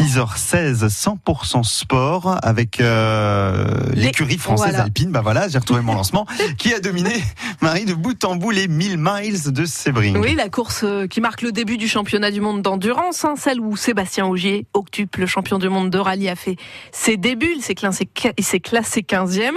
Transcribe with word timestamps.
6h16, 0.00 0.88
100% 0.88 1.62
sport 1.62 2.38
avec 2.42 2.80
euh, 2.80 3.66
l'écurie 3.92 4.38
française 4.38 4.76
alpine. 4.76 5.10
Bah 5.10 5.20
voilà, 5.20 5.48
j'ai 5.48 5.58
retrouvé 5.58 5.82
mon 5.82 5.94
lancement 5.94 6.24
qui 6.56 6.72
a 6.72 6.80
dominé 6.80 7.12
Marie 7.60 7.84
de 7.84 7.92
bout 7.92 8.24
en 8.24 8.36
bout 8.36 8.50
les 8.50 8.66
1000 8.66 8.96
miles 8.96 9.52
de 9.52 9.66
Sebring. 9.66 10.16
Oui, 10.16 10.34
la 10.34 10.48
course 10.48 10.84
euh, 10.84 11.06
qui 11.06 11.20
marque 11.20 11.42
le 11.42 11.52
début 11.52 11.76
du 11.76 11.86
championnat 11.86 12.30
du 12.30 12.40
monde 12.40 12.62
d'endurance, 12.62 13.26
hein, 13.26 13.34
celle 13.36 13.60
où 13.60 13.76
Sébastien 13.76 14.26
Augier, 14.26 14.66
octuple 14.72 15.26
champion 15.26 15.58
du 15.58 15.68
monde 15.68 15.90
de 15.90 15.98
rallye, 15.98 16.30
a 16.30 16.36
fait 16.36 16.56
ses 16.92 17.18
débuts. 17.18 17.52
Il 17.56 17.62
s'est 17.62 17.74
classé, 17.74 18.08
il 18.38 18.44
s'est 18.44 18.60
classé 18.60 19.02
15e. 19.02 19.50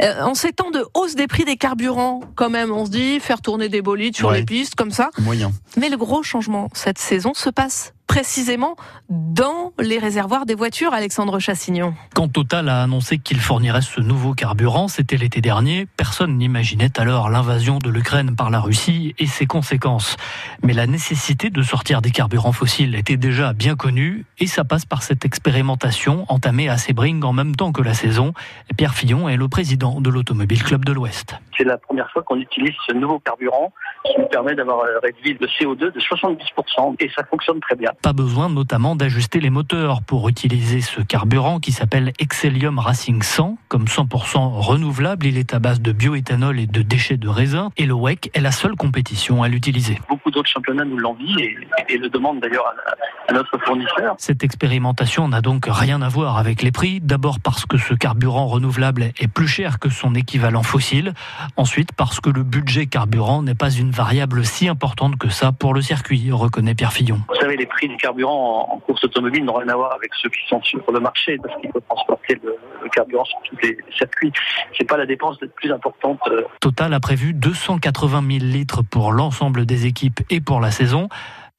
Euh, 0.00 0.22
en 0.22 0.34
ces 0.34 0.52
temps 0.52 0.70
de 0.70 0.82
hausse 0.94 1.14
des 1.14 1.26
prix 1.26 1.44
des 1.44 1.56
carburants, 1.56 2.20
quand 2.36 2.48
même, 2.48 2.72
on 2.72 2.86
se 2.86 2.90
dit 2.90 3.20
faire 3.20 3.42
tourner 3.42 3.68
des 3.68 3.82
bolides 3.82 4.16
sur 4.16 4.30
les 4.30 4.44
pistes 4.44 4.76
comme 4.76 4.90
ça. 4.90 5.10
Moyen. 5.18 5.52
Mais 5.76 5.90
le 5.90 5.98
gros 5.98 6.22
changement 6.22 6.70
cette 6.72 6.98
saison 6.98 7.32
se 7.34 7.50
passe 7.50 7.92
précisément 8.06 8.76
dans 9.08 9.72
les 9.78 9.98
réservoirs 9.98 10.46
des 10.46 10.54
voitures, 10.54 10.92
Alexandre 10.92 11.38
Chassignon. 11.38 11.94
Quand 12.14 12.28
Total 12.28 12.68
a 12.68 12.82
annoncé 12.82 13.18
qu'il 13.18 13.40
fournirait 13.40 13.82
ce 13.82 14.00
nouveau 14.00 14.34
carburant, 14.34 14.88
c'était 14.88 15.16
l'été 15.16 15.40
dernier, 15.40 15.86
personne 15.96 16.38
n'imaginait 16.38 16.98
alors 16.98 17.28
l'invasion 17.28 17.78
de 17.78 17.90
l'Ukraine 17.90 18.36
par 18.36 18.50
la 18.50 18.60
Russie 18.60 19.14
et 19.18 19.26
ses 19.26 19.46
conséquences. 19.46 20.16
Mais 20.62 20.72
la 20.72 20.86
nécessité 20.86 21.50
de 21.50 21.62
sortir 21.62 22.02
des 22.02 22.10
carburants 22.10 22.52
fossiles 22.52 22.94
était 22.94 23.16
déjà 23.16 23.52
bien 23.52 23.76
connue 23.76 24.24
et 24.38 24.46
ça 24.46 24.64
passe 24.64 24.84
par 24.84 25.02
cette 25.02 25.24
expérimentation 25.24 26.24
entamée 26.28 26.68
à 26.68 26.76
Sebring 26.76 27.24
en 27.24 27.32
même 27.32 27.56
temps 27.56 27.72
que 27.72 27.82
la 27.82 27.94
saison. 27.94 28.32
Pierre 28.76 28.94
Fillon 28.94 29.28
est 29.28 29.36
le 29.36 29.48
président 29.48 30.00
de 30.00 30.10
l'Automobile 30.10 30.62
Club 30.62 30.84
de 30.84 30.92
l'Ouest. 30.92 31.36
C'est 31.56 31.64
la 31.64 31.78
première 31.78 32.10
fois 32.10 32.22
qu'on 32.22 32.40
utilise 32.40 32.74
ce 32.86 32.92
nouveau 32.92 33.18
carburant 33.18 33.72
qui 34.04 34.20
nous 34.20 34.26
permet 34.26 34.54
d'avoir 34.54 34.84
réduit 35.02 35.36
le 35.40 35.46
CO2 35.46 35.92
de 35.92 36.00
70% 36.00 36.96
et 37.00 37.10
ça 37.16 37.24
fonctionne 37.24 37.60
très 37.60 37.76
bien. 37.76 37.92
Pas 38.02 38.12
besoin 38.12 38.48
notamment 38.48 38.96
d'ajuster 38.96 39.40
les 39.40 39.50
moteurs 39.50 40.02
pour 40.02 40.28
utiliser 40.28 40.80
ce 40.80 41.00
carburant 41.00 41.60
qui 41.60 41.72
s'appelle 41.72 42.12
Excellium 42.18 42.78
Racing 42.78 43.22
100. 43.22 43.58
Comme 43.68 43.84
100% 43.84 44.60
renouvelable, 44.60 45.26
il 45.26 45.38
est 45.38 45.54
à 45.54 45.58
base 45.58 45.80
de 45.80 45.92
bioéthanol 45.92 46.58
et 46.58 46.66
de 46.66 46.82
déchets 46.82 47.16
de 47.16 47.28
raisin 47.28 47.70
et 47.76 47.86
le 47.86 47.94
WEC 47.94 48.30
est 48.34 48.40
la 48.40 48.52
seule 48.52 48.76
compétition 48.76 49.42
à 49.42 49.48
l'utiliser. 49.48 49.98
Beaucoup 50.08 50.30
d'autres 50.30 50.50
championnats 50.50 50.84
nous 50.84 50.98
l'envient 50.98 51.38
et, 51.38 51.56
et, 51.88 51.98
le 51.98 52.08
demandent 52.08 52.40
d'ailleurs 52.40 52.66
à, 52.66 53.30
à 53.30 53.34
notre 53.34 53.58
fournisseur. 53.58 54.14
Cette 54.18 54.44
expérimentation 54.44 55.28
n'a 55.28 55.40
donc 55.40 55.66
rien 55.68 56.02
à 56.02 56.08
voir 56.08 56.38
avec 56.38 56.62
les 56.62 56.72
prix. 56.72 57.00
D'abord 57.00 57.40
parce 57.40 57.66
que 57.66 57.78
ce 57.78 57.94
carburant 57.94 58.46
renouvelable 58.46 59.12
est 59.18 59.28
plus 59.28 59.48
cher 59.48 59.78
que 59.78 59.88
son 59.88 60.14
équivalent 60.14 60.62
fossile. 60.62 61.14
Ensuite 61.56 61.92
parce 61.92 62.20
que 62.20 62.30
le 62.30 62.42
budget 62.42 62.86
carburant 62.86 63.42
n'est 63.42 63.54
pas 63.54 63.70
une 63.70 63.90
variable 63.90 64.44
si 64.44 64.68
importante 64.68 65.16
que 65.16 65.28
ça 65.28 65.52
pour 65.52 65.74
le 65.74 65.82
circuit, 65.82 66.30
reconnaît 66.32 66.74
Pierre 66.74 66.92
Fillon. 66.92 67.20
Vous 67.28 67.40
savez, 67.40 67.56
les 67.56 67.66
prix 67.66 67.83
du 67.88 67.96
carburant 67.96 68.68
en 68.70 68.78
course 68.78 69.04
automobile 69.04 69.44
n'ont 69.44 69.54
rien 69.54 69.68
à 69.68 69.76
voir 69.76 69.92
avec 69.92 70.10
ceux 70.20 70.28
qui 70.28 70.40
sont 70.48 70.62
sur 70.62 70.80
le 70.92 71.00
marché 71.00 71.38
parce 71.42 71.60
qu'il 71.60 71.70
faut 71.70 71.80
transporter 71.80 72.40
le, 72.42 72.56
carburant 72.92 73.24
sur 73.24 73.38
tous 73.48 73.56
les 73.62 73.76
circuits. 73.96 74.32
C'est 74.76 74.84
pas 74.84 74.96
la 74.96 75.06
dépense 75.06 75.36
la 75.40 75.48
plus 75.48 75.72
importante. 75.72 76.20
euh. 76.28 76.42
Total 76.60 76.92
a 76.92 77.00
prévu 77.00 77.32
280 77.32 78.22
000 78.38 78.44
litres 78.44 78.82
pour 78.82 79.12
l'ensemble 79.12 79.66
des 79.66 79.86
équipes 79.86 80.20
et 80.30 80.40
pour 80.40 80.60
la 80.60 80.70
saison. 80.70 81.08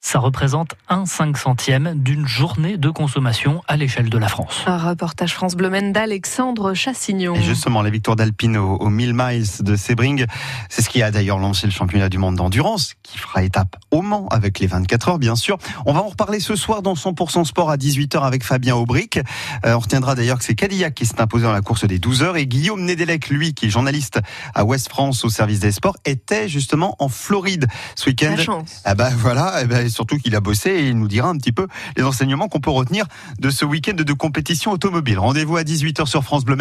Ça 0.06 0.20
représente 0.20 0.76
un 0.88 1.04
cinq 1.04 1.36
centième 1.36 1.94
d'une 1.96 2.28
journée 2.28 2.76
de 2.76 2.90
consommation 2.90 3.60
à 3.66 3.76
l'échelle 3.76 4.08
de 4.08 4.16
la 4.18 4.28
France. 4.28 4.62
Un 4.64 4.78
reportage 4.78 5.34
France 5.34 5.56
Bleu 5.56 5.68
d'Alexandre 5.90 6.74
Chassignon. 6.74 7.34
Et 7.34 7.42
justement, 7.42 7.82
la 7.82 7.90
victoire 7.90 8.14
d'Alpine 8.14 8.56
aux, 8.56 8.76
aux 8.76 8.88
1000 8.88 9.14
miles 9.14 9.46
de 9.58 9.74
Sebring, 9.74 10.26
c'est 10.68 10.82
ce 10.82 10.88
qui 10.88 11.02
a 11.02 11.10
d'ailleurs 11.10 11.40
lancé 11.40 11.66
le 11.66 11.72
championnat 11.72 12.08
du 12.08 12.18
monde 12.18 12.36
d'endurance, 12.36 12.94
qui 13.02 13.18
fera 13.18 13.42
étape 13.42 13.74
au 13.90 14.00
Mans 14.00 14.28
avec 14.28 14.60
les 14.60 14.68
24 14.68 15.08
heures, 15.08 15.18
bien 15.18 15.34
sûr. 15.34 15.58
On 15.86 15.92
va 15.92 16.02
en 16.02 16.08
reparler 16.10 16.38
ce 16.38 16.54
soir 16.54 16.82
dans 16.82 16.94
100% 16.94 17.44
sport 17.44 17.68
à 17.68 17.76
18h 17.76 18.22
avec 18.22 18.44
Fabien 18.44 18.76
Aubric. 18.76 19.18
Euh, 19.64 19.74
on 19.74 19.80
retiendra 19.80 20.14
d'ailleurs 20.14 20.38
que 20.38 20.44
c'est 20.44 20.54
Cadillac 20.54 20.94
qui 20.94 21.04
s'est 21.04 21.20
imposé 21.20 21.46
dans 21.46 21.52
la 21.52 21.62
course 21.62 21.84
des 21.84 21.98
12 21.98 22.22
heures 22.22 22.36
et 22.36 22.46
Guillaume 22.46 22.84
Nedelec, 22.84 23.28
lui, 23.28 23.54
qui 23.54 23.66
est 23.66 23.70
journaliste 23.70 24.20
à 24.54 24.64
Ouest 24.64 24.88
France 24.88 25.24
au 25.24 25.30
service 25.30 25.58
des 25.58 25.72
sports, 25.72 25.96
était 26.04 26.48
justement 26.48 26.94
en 27.00 27.08
Floride 27.08 27.66
ce 27.96 28.08
week-end. 28.08 28.34
La 28.36 28.44
chance. 28.44 28.82
Ah 28.84 28.94
bah 28.94 29.10
voilà, 29.12 29.62
eh 29.62 29.66
ben 29.66 29.95
surtout 29.96 30.18
qu'il 30.18 30.36
a 30.36 30.40
bossé 30.40 30.70
et 30.70 30.88
il 30.88 30.98
nous 30.98 31.08
dira 31.08 31.28
un 31.28 31.36
petit 31.36 31.52
peu 31.52 31.66
les 31.96 32.02
enseignements 32.02 32.48
qu'on 32.48 32.60
peut 32.60 32.70
retenir 32.70 33.06
de 33.38 33.50
ce 33.50 33.64
week-end 33.64 33.94
de 33.94 34.12
compétition 34.12 34.72
automobile. 34.72 35.18
Rendez-vous 35.18 35.56
à 35.56 35.62
18h 35.62 36.06
sur 36.06 36.22
France 36.22 36.44
Bleu. 36.44 36.56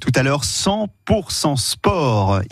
Tout 0.00 0.10
à 0.16 0.22
l'heure, 0.24 0.42
100% 0.42 1.56
sport. 1.56 2.40